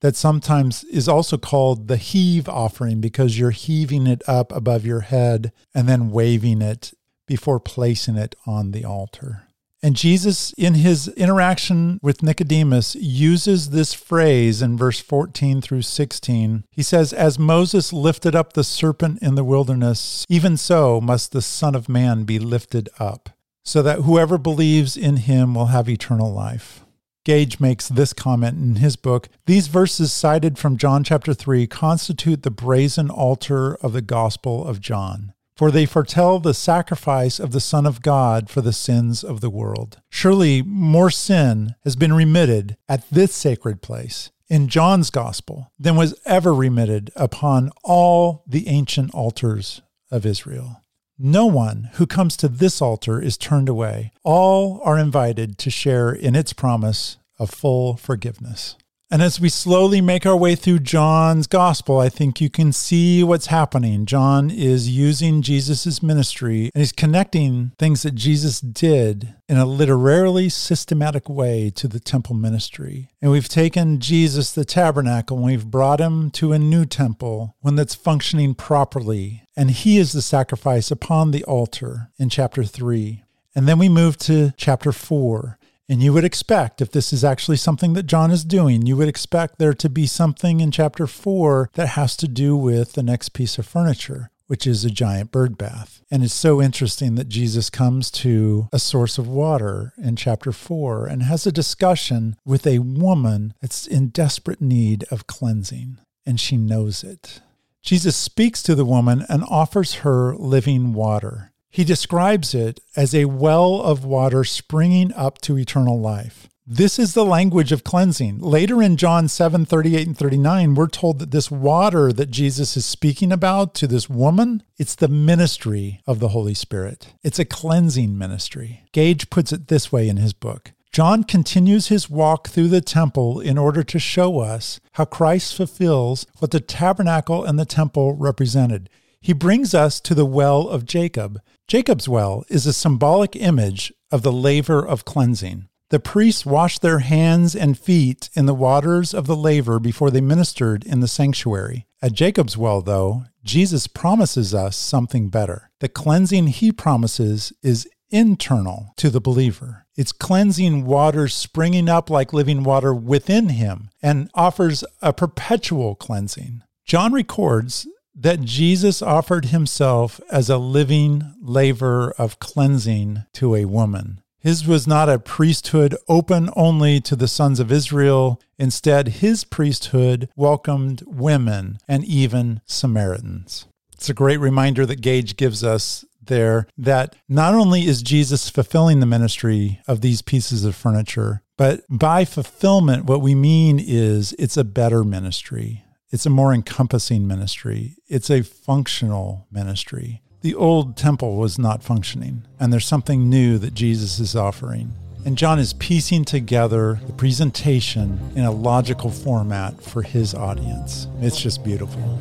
[0.00, 5.00] that sometimes is also called the heave offering because you're heaving it up above your
[5.00, 6.94] head and then waving it
[7.26, 9.46] before placing it on the altar.
[9.82, 16.64] And Jesus, in his interaction with Nicodemus, uses this phrase in verse 14 through 16.
[16.70, 21.42] He says, As Moses lifted up the serpent in the wilderness, even so must the
[21.42, 23.30] Son of Man be lifted up,
[23.64, 26.82] so that whoever believes in him will have eternal life.
[27.24, 32.44] Gage makes this comment in his book These verses cited from John chapter 3 constitute
[32.44, 37.60] the brazen altar of the Gospel of John for they foretell the sacrifice of the
[37.60, 40.00] Son of God for the sins of the world.
[40.10, 46.14] Surely more sin has been remitted at this sacred place in John's gospel than was
[46.24, 50.82] ever remitted upon all the ancient altars of Israel.
[51.18, 54.12] No one who comes to this altar is turned away.
[54.22, 58.76] All are invited to share in its promise of full forgiveness.
[59.08, 63.22] And as we slowly make our way through John's gospel, I think you can see
[63.22, 64.04] what's happening.
[64.04, 70.48] John is using Jesus' ministry and he's connecting things that Jesus did in a literarily
[70.48, 73.08] systematic way to the temple ministry.
[73.22, 77.76] And we've taken Jesus, the tabernacle, and we've brought him to a new temple, one
[77.76, 79.44] that's functioning properly.
[79.56, 83.22] And he is the sacrifice upon the altar in chapter 3.
[83.54, 85.58] And then we move to chapter 4.
[85.88, 89.08] And you would expect, if this is actually something that John is doing, you would
[89.08, 93.30] expect there to be something in chapter four that has to do with the next
[93.30, 96.02] piece of furniture, which is a giant bird bath.
[96.10, 101.06] And it's so interesting that Jesus comes to a source of water in chapter 4
[101.06, 106.56] and has a discussion with a woman that's in desperate need of cleansing, and she
[106.56, 107.40] knows it.
[107.82, 111.52] Jesus speaks to the woman and offers her living water.
[111.76, 116.48] He describes it as a well of water springing up to eternal life.
[116.66, 118.38] This is the language of cleansing.
[118.38, 122.86] Later in John 7 38 and 39, we're told that this water that Jesus is
[122.86, 127.12] speaking about to this woman, it's the ministry of the Holy Spirit.
[127.22, 128.84] It's a cleansing ministry.
[128.92, 133.38] Gage puts it this way in his book John continues his walk through the temple
[133.38, 138.88] in order to show us how Christ fulfills what the tabernacle and the temple represented.
[139.20, 141.40] He brings us to the well of Jacob.
[141.68, 145.68] Jacob's well is a symbolic image of the laver of cleansing.
[145.90, 150.20] The priests washed their hands and feet in the waters of the laver before they
[150.20, 151.86] ministered in the sanctuary.
[152.00, 155.70] At Jacob's well, though, Jesus promises us something better.
[155.80, 159.86] The cleansing he promises is internal to the believer.
[159.96, 166.62] It's cleansing water springing up like living water within him and offers a perpetual cleansing.
[166.84, 174.22] John records that Jesus offered himself as a living laver of cleansing to a woman.
[174.38, 178.40] His was not a priesthood open only to the sons of Israel.
[178.58, 183.66] Instead, his priesthood welcomed women and even Samaritans.
[183.92, 189.00] It's a great reminder that Gage gives us there that not only is Jesus fulfilling
[189.00, 194.56] the ministry of these pieces of furniture, but by fulfillment, what we mean is it's
[194.56, 195.85] a better ministry.
[196.10, 197.96] It's a more encompassing ministry.
[198.06, 200.22] It's a functional ministry.
[200.42, 204.92] The old temple was not functioning, and there's something new that Jesus is offering.
[205.24, 211.08] And John is piecing together the presentation in a logical format for his audience.
[211.20, 212.20] It's just beautiful.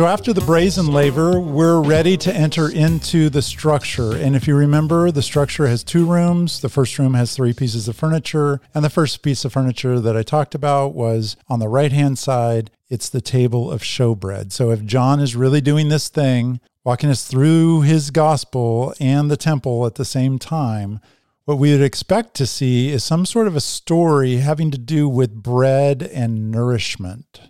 [0.00, 4.16] So after the brazen laver, we're ready to enter into the structure.
[4.16, 6.62] And if you remember, the structure has two rooms.
[6.62, 8.62] The first room has three pieces of furniture.
[8.74, 12.18] And the first piece of furniture that I talked about was on the right hand
[12.18, 12.70] side.
[12.88, 14.52] It's the table of showbread.
[14.52, 19.36] So if John is really doing this thing, walking us through his gospel and the
[19.36, 21.00] temple at the same time,
[21.44, 25.10] what we would expect to see is some sort of a story having to do
[25.10, 27.42] with bread and nourishment.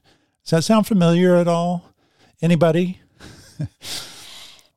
[0.42, 1.89] Does that sound familiar at all?
[2.42, 3.00] Anybody?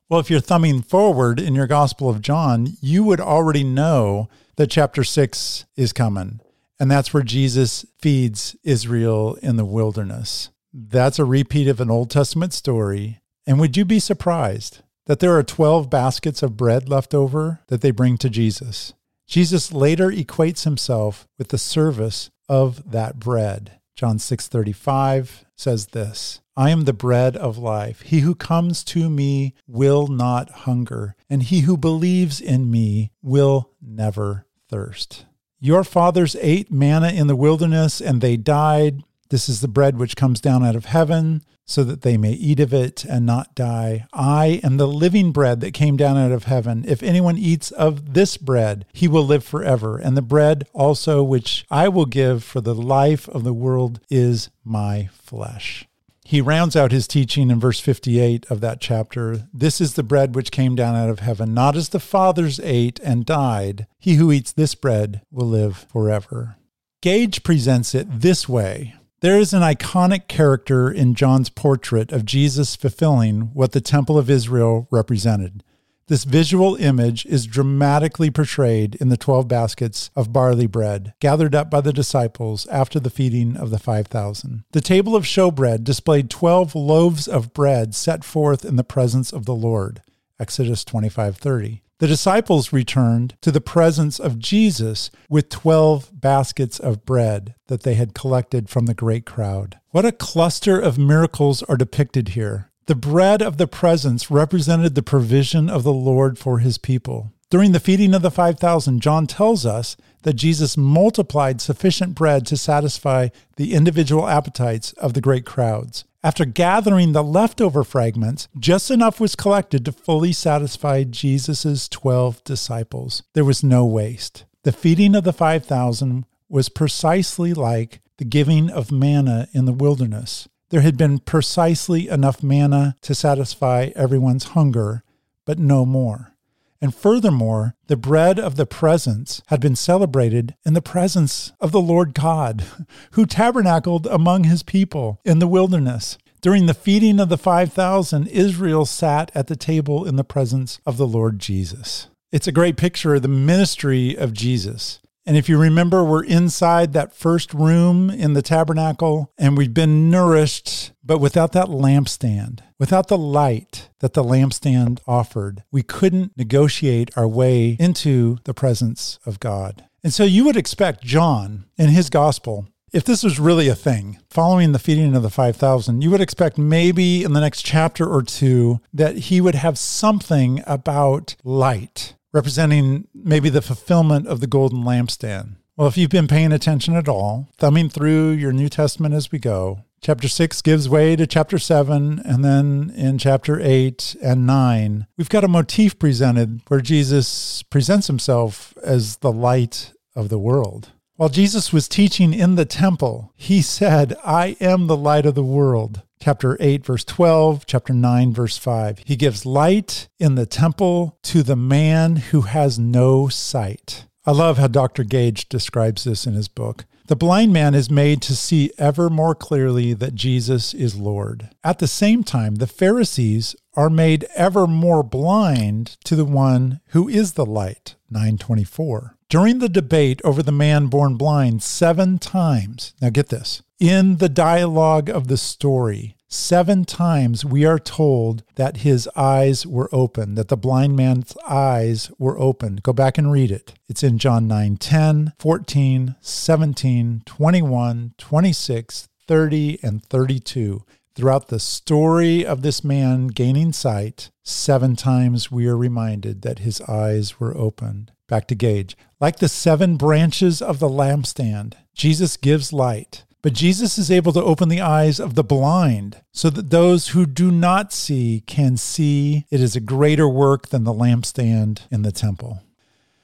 [0.08, 4.70] well, if you're thumbing forward in your Gospel of John, you would already know that
[4.70, 6.40] chapter 6 is coming.
[6.78, 10.50] And that's where Jesus feeds Israel in the wilderness.
[10.72, 13.20] That's a repeat of an Old Testament story.
[13.46, 17.80] And would you be surprised that there are 12 baskets of bread left over that
[17.80, 18.92] they bring to Jesus?
[19.26, 23.78] Jesus later equates himself with the service of that bread.
[23.96, 28.02] John 6:35 says this, I am the bread of life.
[28.02, 33.70] He who comes to me will not hunger, and he who believes in me will
[33.82, 35.26] never thirst.
[35.58, 39.02] Your fathers ate manna in the wilderness and they died.
[39.30, 42.60] This is the bread which comes down out of heaven, so that they may eat
[42.60, 44.06] of it and not die.
[44.12, 46.84] I am the living bread that came down out of heaven.
[46.86, 49.96] If anyone eats of this bread, he will live forever.
[49.96, 54.50] And the bread also which I will give for the life of the world is
[54.62, 55.86] my flesh.
[56.24, 59.46] He rounds out his teaching in verse 58 of that chapter.
[59.52, 62.98] This is the bread which came down out of heaven, not as the fathers ate
[63.00, 63.86] and died.
[63.98, 66.56] He who eats this bread will live forever.
[67.02, 72.76] Gage presents it this way there is an iconic character in John's portrait of Jesus
[72.76, 75.64] fulfilling what the Temple of Israel represented.
[76.06, 81.70] This visual image is dramatically portrayed in the 12 baskets of barley bread gathered up
[81.70, 84.64] by the disciples after the feeding of the 5,000.
[84.72, 89.46] The table of showbread displayed 12 loaves of bread set forth in the presence of
[89.46, 90.02] the Lord.
[90.38, 91.80] Exodus 25:30.
[92.00, 97.94] The disciples returned to the presence of Jesus with 12 baskets of bread that they
[97.94, 99.78] had collected from the great crowd.
[99.90, 102.70] What a cluster of miracles are depicted here.
[102.86, 107.32] The bread of the presence represented the provision of the Lord for his people.
[107.48, 112.58] During the feeding of the 5,000, John tells us that Jesus multiplied sufficient bread to
[112.58, 116.04] satisfy the individual appetites of the great crowds.
[116.22, 123.22] After gathering the leftover fragments, just enough was collected to fully satisfy Jesus' 12 disciples.
[123.32, 124.44] There was no waste.
[124.64, 130.48] The feeding of the 5,000 was precisely like the giving of manna in the wilderness.
[130.70, 135.04] There had been precisely enough manna to satisfy everyone's hunger,
[135.44, 136.34] but no more.
[136.80, 141.80] And furthermore, the bread of the presence had been celebrated in the presence of the
[141.80, 142.64] Lord God,
[143.12, 146.18] who tabernacled among his people in the wilderness.
[146.42, 150.98] During the feeding of the 5,000, Israel sat at the table in the presence of
[150.98, 152.08] the Lord Jesus.
[152.32, 155.00] It's a great picture of the ministry of Jesus.
[155.26, 160.10] And if you remember, we're inside that first room in the tabernacle and we've been
[160.10, 167.10] nourished, but without that lampstand, without the light that the lampstand offered, we couldn't negotiate
[167.16, 169.84] our way into the presence of God.
[170.02, 174.20] And so you would expect John in his gospel if this was really a thing,
[174.30, 178.22] following the feeding of the 5,000, you would expect maybe in the next chapter or
[178.22, 184.82] two that he would have something about light, representing maybe the fulfillment of the golden
[184.82, 185.54] lampstand.
[185.76, 189.38] Well, if you've been paying attention at all, thumbing through your New Testament as we
[189.38, 195.06] go, chapter 6 gives way to chapter 7, and then in chapter 8 and 9,
[195.16, 200.90] we've got a motif presented where Jesus presents himself as the light of the world.
[201.16, 205.44] While Jesus was teaching in the temple, he said, I am the light of the
[205.44, 206.02] world.
[206.24, 209.02] Chapter 8, verse 12, chapter 9, verse 5.
[209.04, 214.06] He gives light in the temple to the man who has no sight.
[214.24, 215.04] I love how Dr.
[215.04, 216.86] Gage describes this in his book.
[217.08, 221.50] The blind man is made to see ever more clearly that Jesus is Lord.
[221.62, 227.06] At the same time, the Pharisees are made ever more blind to the one who
[227.06, 227.96] is the light.
[228.08, 232.94] 924 during the debate over the man born blind seven times.
[233.00, 238.78] Now, get this in the dialogue of the story, seven times we are told that
[238.78, 242.80] his eyes were open, that the blind man's eyes were open.
[242.82, 243.74] Go back and read it.
[243.88, 250.82] It's in John 9 10, 14, 17, 21, 26, 30, and 32.
[251.14, 256.80] Throughout the story of this man gaining sight, seven times we are reminded that his
[256.82, 258.10] eyes were opened.
[258.28, 258.96] Back to Gage.
[259.20, 263.24] Like the seven branches of the lampstand, Jesus gives light.
[263.44, 267.26] But Jesus is able to open the eyes of the blind so that those who
[267.26, 272.10] do not see can see it is a greater work than the lampstand in the
[272.10, 272.62] temple.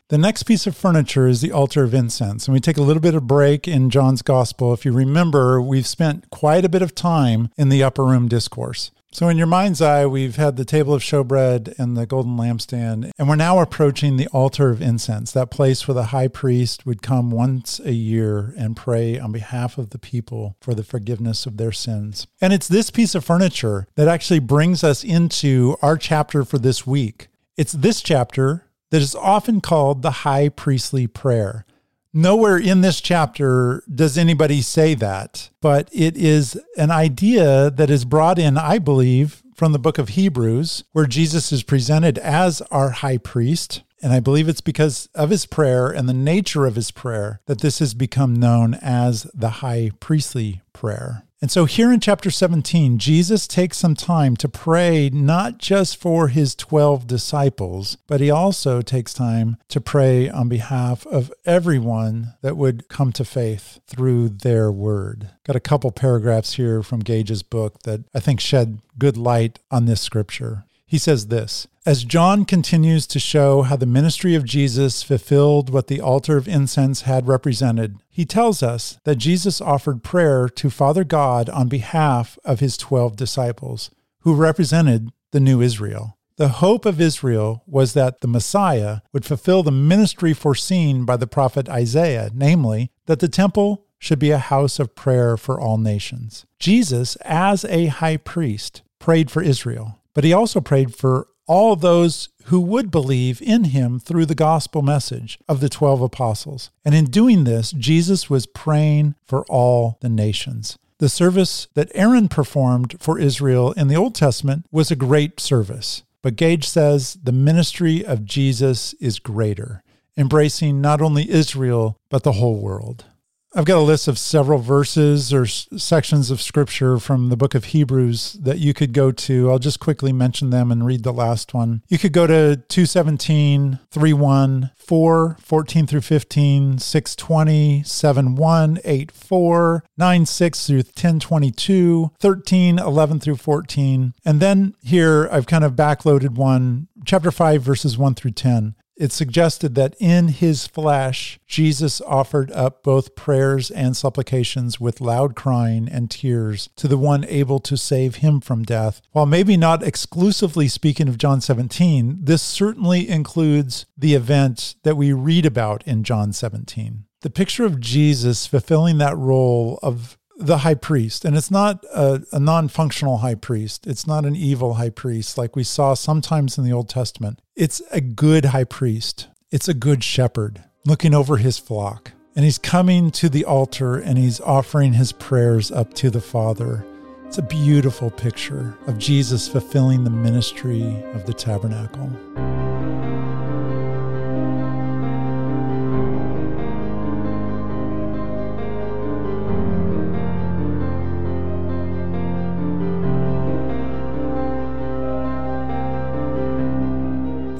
[0.08, 2.46] The next piece of furniture is the altar of incense.
[2.46, 4.74] And we take a little bit of break in John's gospel.
[4.74, 8.90] If you remember, we've spent quite a bit of time in the upper room discourse.
[9.12, 13.10] So, in your mind's eye, we've had the table of showbread and the golden lampstand,
[13.18, 17.02] and we're now approaching the altar of incense, that place where the high priest would
[17.02, 21.56] come once a year and pray on behalf of the people for the forgiveness of
[21.56, 22.28] their sins.
[22.40, 26.86] And it's this piece of furniture that actually brings us into our chapter for this
[26.86, 27.26] week.
[27.56, 31.66] It's this chapter that is often called the high priestly prayer.
[32.12, 38.04] Nowhere in this chapter does anybody say that, but it is an idea that is
[38.04, 42.90] brought in, I believe, from the book of Hebrews, where Jesus is presented as our
[42.90, 43.82] high priest.
[44.02, 47.60] And I believe it's because of his prayer and the nature of his prayer that
[47.60, 51.26] this has become known as the high priestly prayer.
[51.42, 56.28] And so here in chapter 17, Jesus takes some time to pray not just for
[56.28, 62.58] his 12 disciples, but he also takes time to pray on behalf of everyone that
[62.58, 65.30] would come to faith through their word.
[65.46, 69.86] Got a couple paragraphs here from Gage's book that I think shed good light on
[69.86, 70.66] this scripture.
[70.90, 75.86] He says this As John continues to show how the ministry of Jesus fulfilled what
[75.86, 81.04] the altar of incense had represented, he tells us that Jesus offered prayer to Father
[81.04, 86.18] God on behalf of his 12 disciples, who represented the new Israel.
[86.38, 91.28] The hope of Israel was that the Messiah would fulfill the ministry foreseen by the
[91.28, 96.46] prophet Isaiah, namely, that the temple should be a house of prayer for all nations.
[96.58, 99.99] Jesus, as a high priest, prayed for Israel.
[100.14, 104.82] But he also prayed for all those who would believe in him through the gospel
[104.82, 106.70] message of the 12 apostles.
[106.84, 110.78] And in doing this, Jesus was praying for all the nations.
[110.98, 116.02] The service that Aaron performed for Israel in the Old Testament was a great service.
[116.22, 119.82] But Gage says the ministry of Jesus is greater,
[120.16, 123.06] embracing not only Israel, but the whole world.
[123.52, 127.56] I've got a list of several verses or s- sections of scripture from the book
[127.56, 129.50] of Hebrews that you could go to.
[129.50, 131.82] I'll just quickly mention them and read the last one.
[131.88, 139.84] You could go to 217, 31, 4, 14 through 15, 620, 7, 1, 8, 4,
[139.98, 144.14] 9, 6 through 10, 22, 13, 11 through 14.
[144.24, 149.12] And then here I've kind of backloaded one, chapter 5, verses 1 through 10 it
[149.12, 155.88] suggested that in his flesh, Jesus offered up both prayers and supplications with loud crying
[155.90, 159.00] and tears to the one able to save him from death.
[159.12, 165.14] While maybe not exclusively speaking of John 17, this certainly includes the event that we
[165.14, 167.04] read about in John 17.
[167.22, 171.24] The picture of Jesus fulfilling that role of the high priest.
[171.24, 175.38] And it's not a, a non functional high priest, it's not an evil high priest
[175.38, 177.40] like we saw sometimes in the Old Testament.
[177.54, 182.12] It's a good high priest, it's a good shepherd looking over his flock.
[182.34, 186.86] And he's coming to the altar and he's offering his prayers up to the Father.
[187.26, 190.82] It's a beautiful picture of Jesus fulfilling the ministry
[191.12, 192.69] of the tabernacle.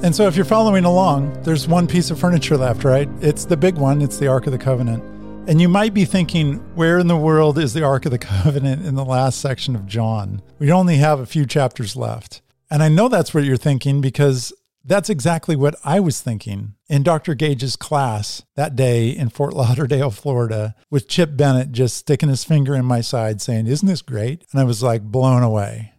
[0.03, 3.07] And so, if you're following along, there's one piece of furniture left, right?
[3.21, 5.03] It's the big one, it's the Ark of the Covenant.
[5.47, 8.83] And you might be thinking, where in the world is the Ark of the Covenant
[8.83, 10.41] in the last section of John?
[10.57, 12.41] We only have a few chapters left.
[12.71, 14.51] And I know that's what you're thinking because
[14.83, 17.35] that's exactly what I was thinking in Dr.
[17.35, 22.73] Gage's class that day in Fort Lauderdale, Florida, with Chip Bennett just sticking his finger
[22.73, 24.45] in my side saying, Isn't this great?
[24.51, 25.93] And I was like blown away.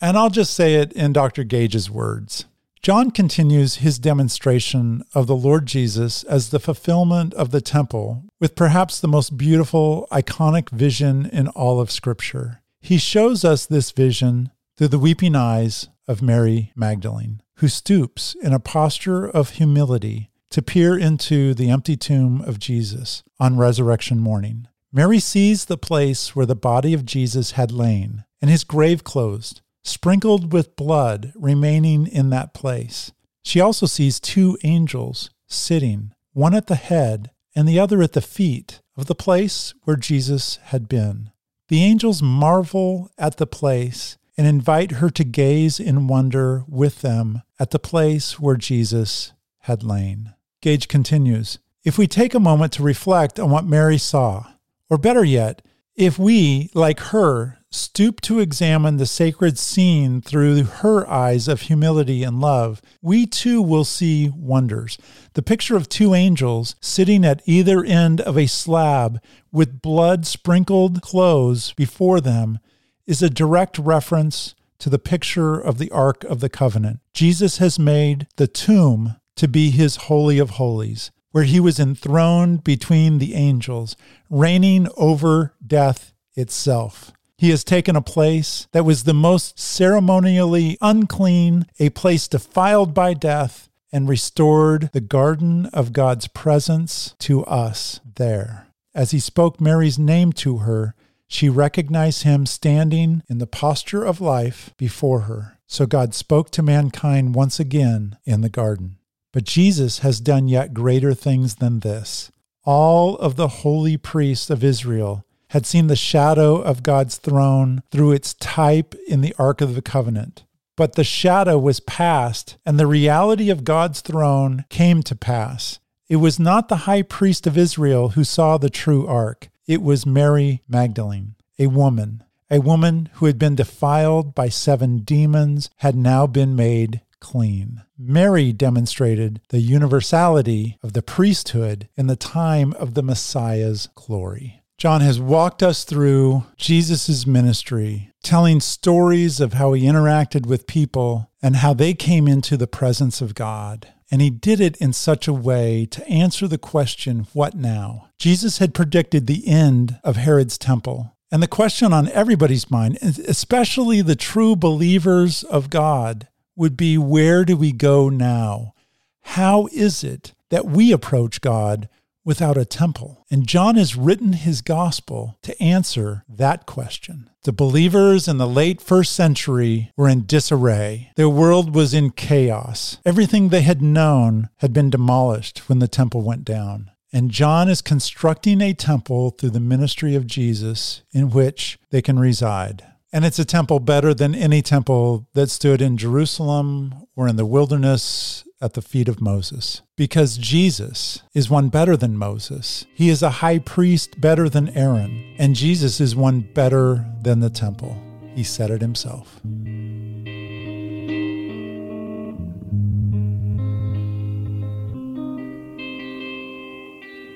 [0.00, 1.44] And I'll just say it in Dr.
[1.44, 2.46] Gage's words.
[2.82, 8.56] John continues his demonstration of the Lord Jesus as the fulfillment of the temple with
[8.56, 12.60] perhaps the most beautiful, iconic vision in all of Scripture.
[12.80, 18.52] He shows us this vision through the weeping eyes of Mary Magdalene, who stoops in
[18.52, 24.66] a posture of humility to peer into the empty tomb of Jesus on resurrection morning.
[24.92, 29.61] Mary sees the place where the body of Jesus had lain and his grave closed
[29.82, 33.12] sprinkled with blood remaining in that place.
[33.42, 38.20] She also sees two angels sitting, one at the head and the other at the
[38.20, 41.30] feet of the place where Jesus had been.
[41.68, 47.42] The angels marvel at the place and invite her to gaze in wonder with them
[47.58, 50.34] at the place where Jesus had lain.
[50.60, 54.46] Gage continues If we take a moment to reflect on what Mary saw,
[54.88, 55.62] or better yet,
[55.94, 62.22] if we, like her, stoop to examine the sacred scene through her eyes of humility
[62.22, 64.98] and love, we too will see wonders.
[65.34, 69.20] The picture of two angels sitting at either end of a slab
[69.50, 72.58] with blood sprinkled clothes before them
[73.06, 77.00] is a direct reference to the picture of the Ark of the Covenant.
[77.14, 82.64] Jesus has made the tomb to be his Holy of Holies, where he was enthroned
[82.64, 83.96] between the angels,
[84.28, 87.12] reigning over death itself.
[87.42, 93.14] He has taken a place that was the most ceremonially unclean, a place defiled by
[93.14, 98.68] death, and restored the garden of God's presence to us there.
[98.94, 100.94] As he spoke Mary's name to her,
[101.26, 105.58] she recognized him standing in the posture of life before her.
[105.66, 108.98] So God spoke to mankind once again in the garden.
[109.32, 112.30] But Jesus has done yet greater things than this.
[112.64, 118.12] All of the holy priests of Israel had seen the shadow of God's throne through
[118.12, 120.44] its type in the Ark of the Covenant.
[120.78, 125.78] But the shadow was past, and the reality of God's throne came to pass.
[126.08, 130.06] It was not the high priest of Israel who saw the true ark, it was
[130.06, 132.24] Mary Magdalene, a woman.
[132.50, 137.82] A woman who had been defiled by seven demons had now been made clean.
[137.98, 144.61] Mary demonstrated the universality of the priesthood in the time of the Messiah's glory.
[144.82, 151.30] John has walked us through Jesus' ministry, telling stories of how he interacted with people
[151.40, 153.92] and how they came into the presence of God.
[154.10, 158.08] And he did it in such a way to answer the question, What now?
[158.18, 161.12] Jesus had predicted the end of Herod's temple.
[161.30, 166.26] And the question on everybody's mind, especially the true believers of God,
[166.56, 168.74] would be Where do we go now?
[169.20, 171.88] How is it that we approach God
[172.24, 173.24] without a temple.
[173.30, 177.30] And John has written his gospel to answer that question.
[177.44, 181.10] The believers in the late first century were in disarray.
[181.16, 182.98] Their world was in chaos.
[183.04, 186.90] Everything they had known had been demolished when the temple went down.
[187.12, 192.18] And John is constructing a temple through the ministry of Jesus in which they can
[192.18, 192.86] reside.
[193.12, 197.44] And it's a temple better than any temple that stood in Jerusalem or in the
[197.44, 199.82] wilderness at the feet of Moses.
[199.96, 202.86] Because Jesus is one better than Moses.
[202.94, 205.34] He is a high priest better than Aaron.
[205.38, 208.00] And Jesus is one better than the temple.
[208.34, 209.40] He said it himself.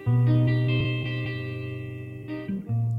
[0.07, 0.46] thank you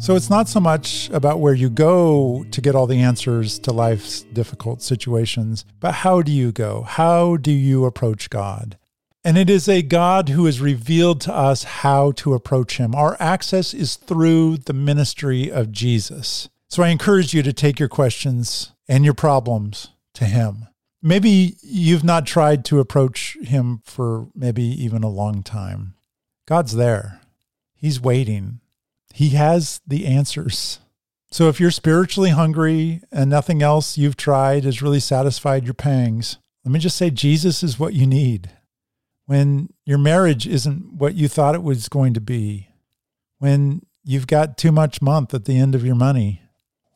[0.07, 3.73] so it's not so much about where you go to get all the answers to
[3.73, 6.83] life's difficult situations, but how do you go?
[6.83, 8.77] How do you approach God?
[9.25, 12.95] And it is a God who has revealed to us how to approach Him.
[12.95, 16.47] Our access is through the ministry of Jesus.
[16.69, 20.69] So I encourage you to take your questions and your problems to Him.
[21.01, 25.95] Maybe you've not tried to approach Him for maybe even a long time.
[26.45, 27.19] God's there,
[27.75, 28.61] He's waiting.
[29.17, 30.77] He has the answers.
[31.31, 36.37] So if you're spiritually hungry and nothing else you've tried has really satisfied your pangs,
[36.63, 38.51] let me just say Jesus is what you need.
[39.25, 42.67] When your marriage isn't what you thought it was going to be,
[43.39, 46.43] when you've got too much month at the end of your money,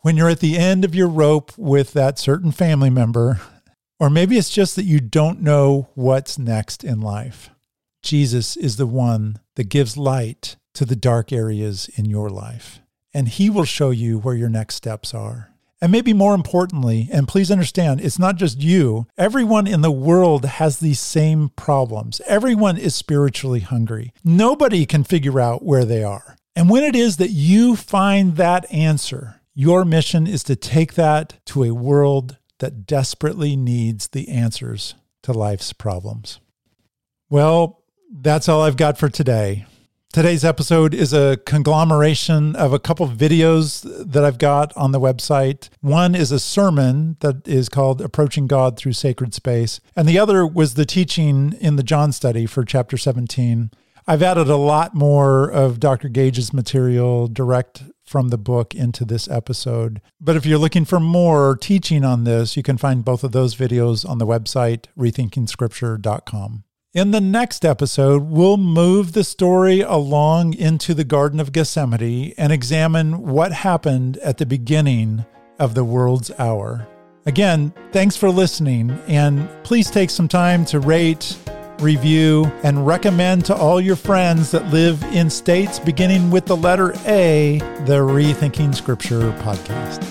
[0.01, 3.41] when you're at the end of your rope with that certain family member,
[3.99, 7.49] or maybe it's just that you don't know what's next in life.
[8.03, 12.79] Jesus is the one that gives light to the dark areas in your life.
[13.13, 15.51] And He will show you where your next steps are.
[15.81, 19.07] And maybe more importantly, and please understand, it's not just you.
[19.17, 22.21] Everyone in the world has these same problems.
[22.27, 24.13] Everyone is spiritually hungry.
[24.23, 26.35] Nobody can figure out where they are.
[26.55, 31.39] And when it is that you find that answer, your mission is to take that
[31.47, 34.93] to a world that desperately needs the answers
[35.23, 36.39] to life's problems.
[37.29, 39.65] Well, that's all I've got for today.
[40.13, 44.99] Today's episode is a conglomeration of a couple of videos that I've got on the
[44.99, 45.69] website.
[45.79, 50.45] One is a sermon that is called Approaching God Through Sacred Space, and the other
[50.45, 53.71] was the teaching in the John study for chapter 17.
[54.05, 56.09] I've added a lot more of Dr.
[56.09, 60.01] Gage's material direct from the book into this episode.
[60.19, 63.55] But if you're looking for more teaching on this, you can find both of those
[63.55, 66.65] videos on the website, rethinkingscripture.com.
[66.93, 72.51] In the next episode, we'll move the story along into the Garden of Gethsemane and
[72.51, 75.23] examine what happened at the beginning
[75.57, 76.85] of the world's hour.
[77.25, 81.37] Again, thanks for listening, and please take some time to rate,
[81.79, 86.91] review, and recommend to all your friends that live in states beginning with the letter
[87.05, 90.03] A the Rethinking Scripture podcast.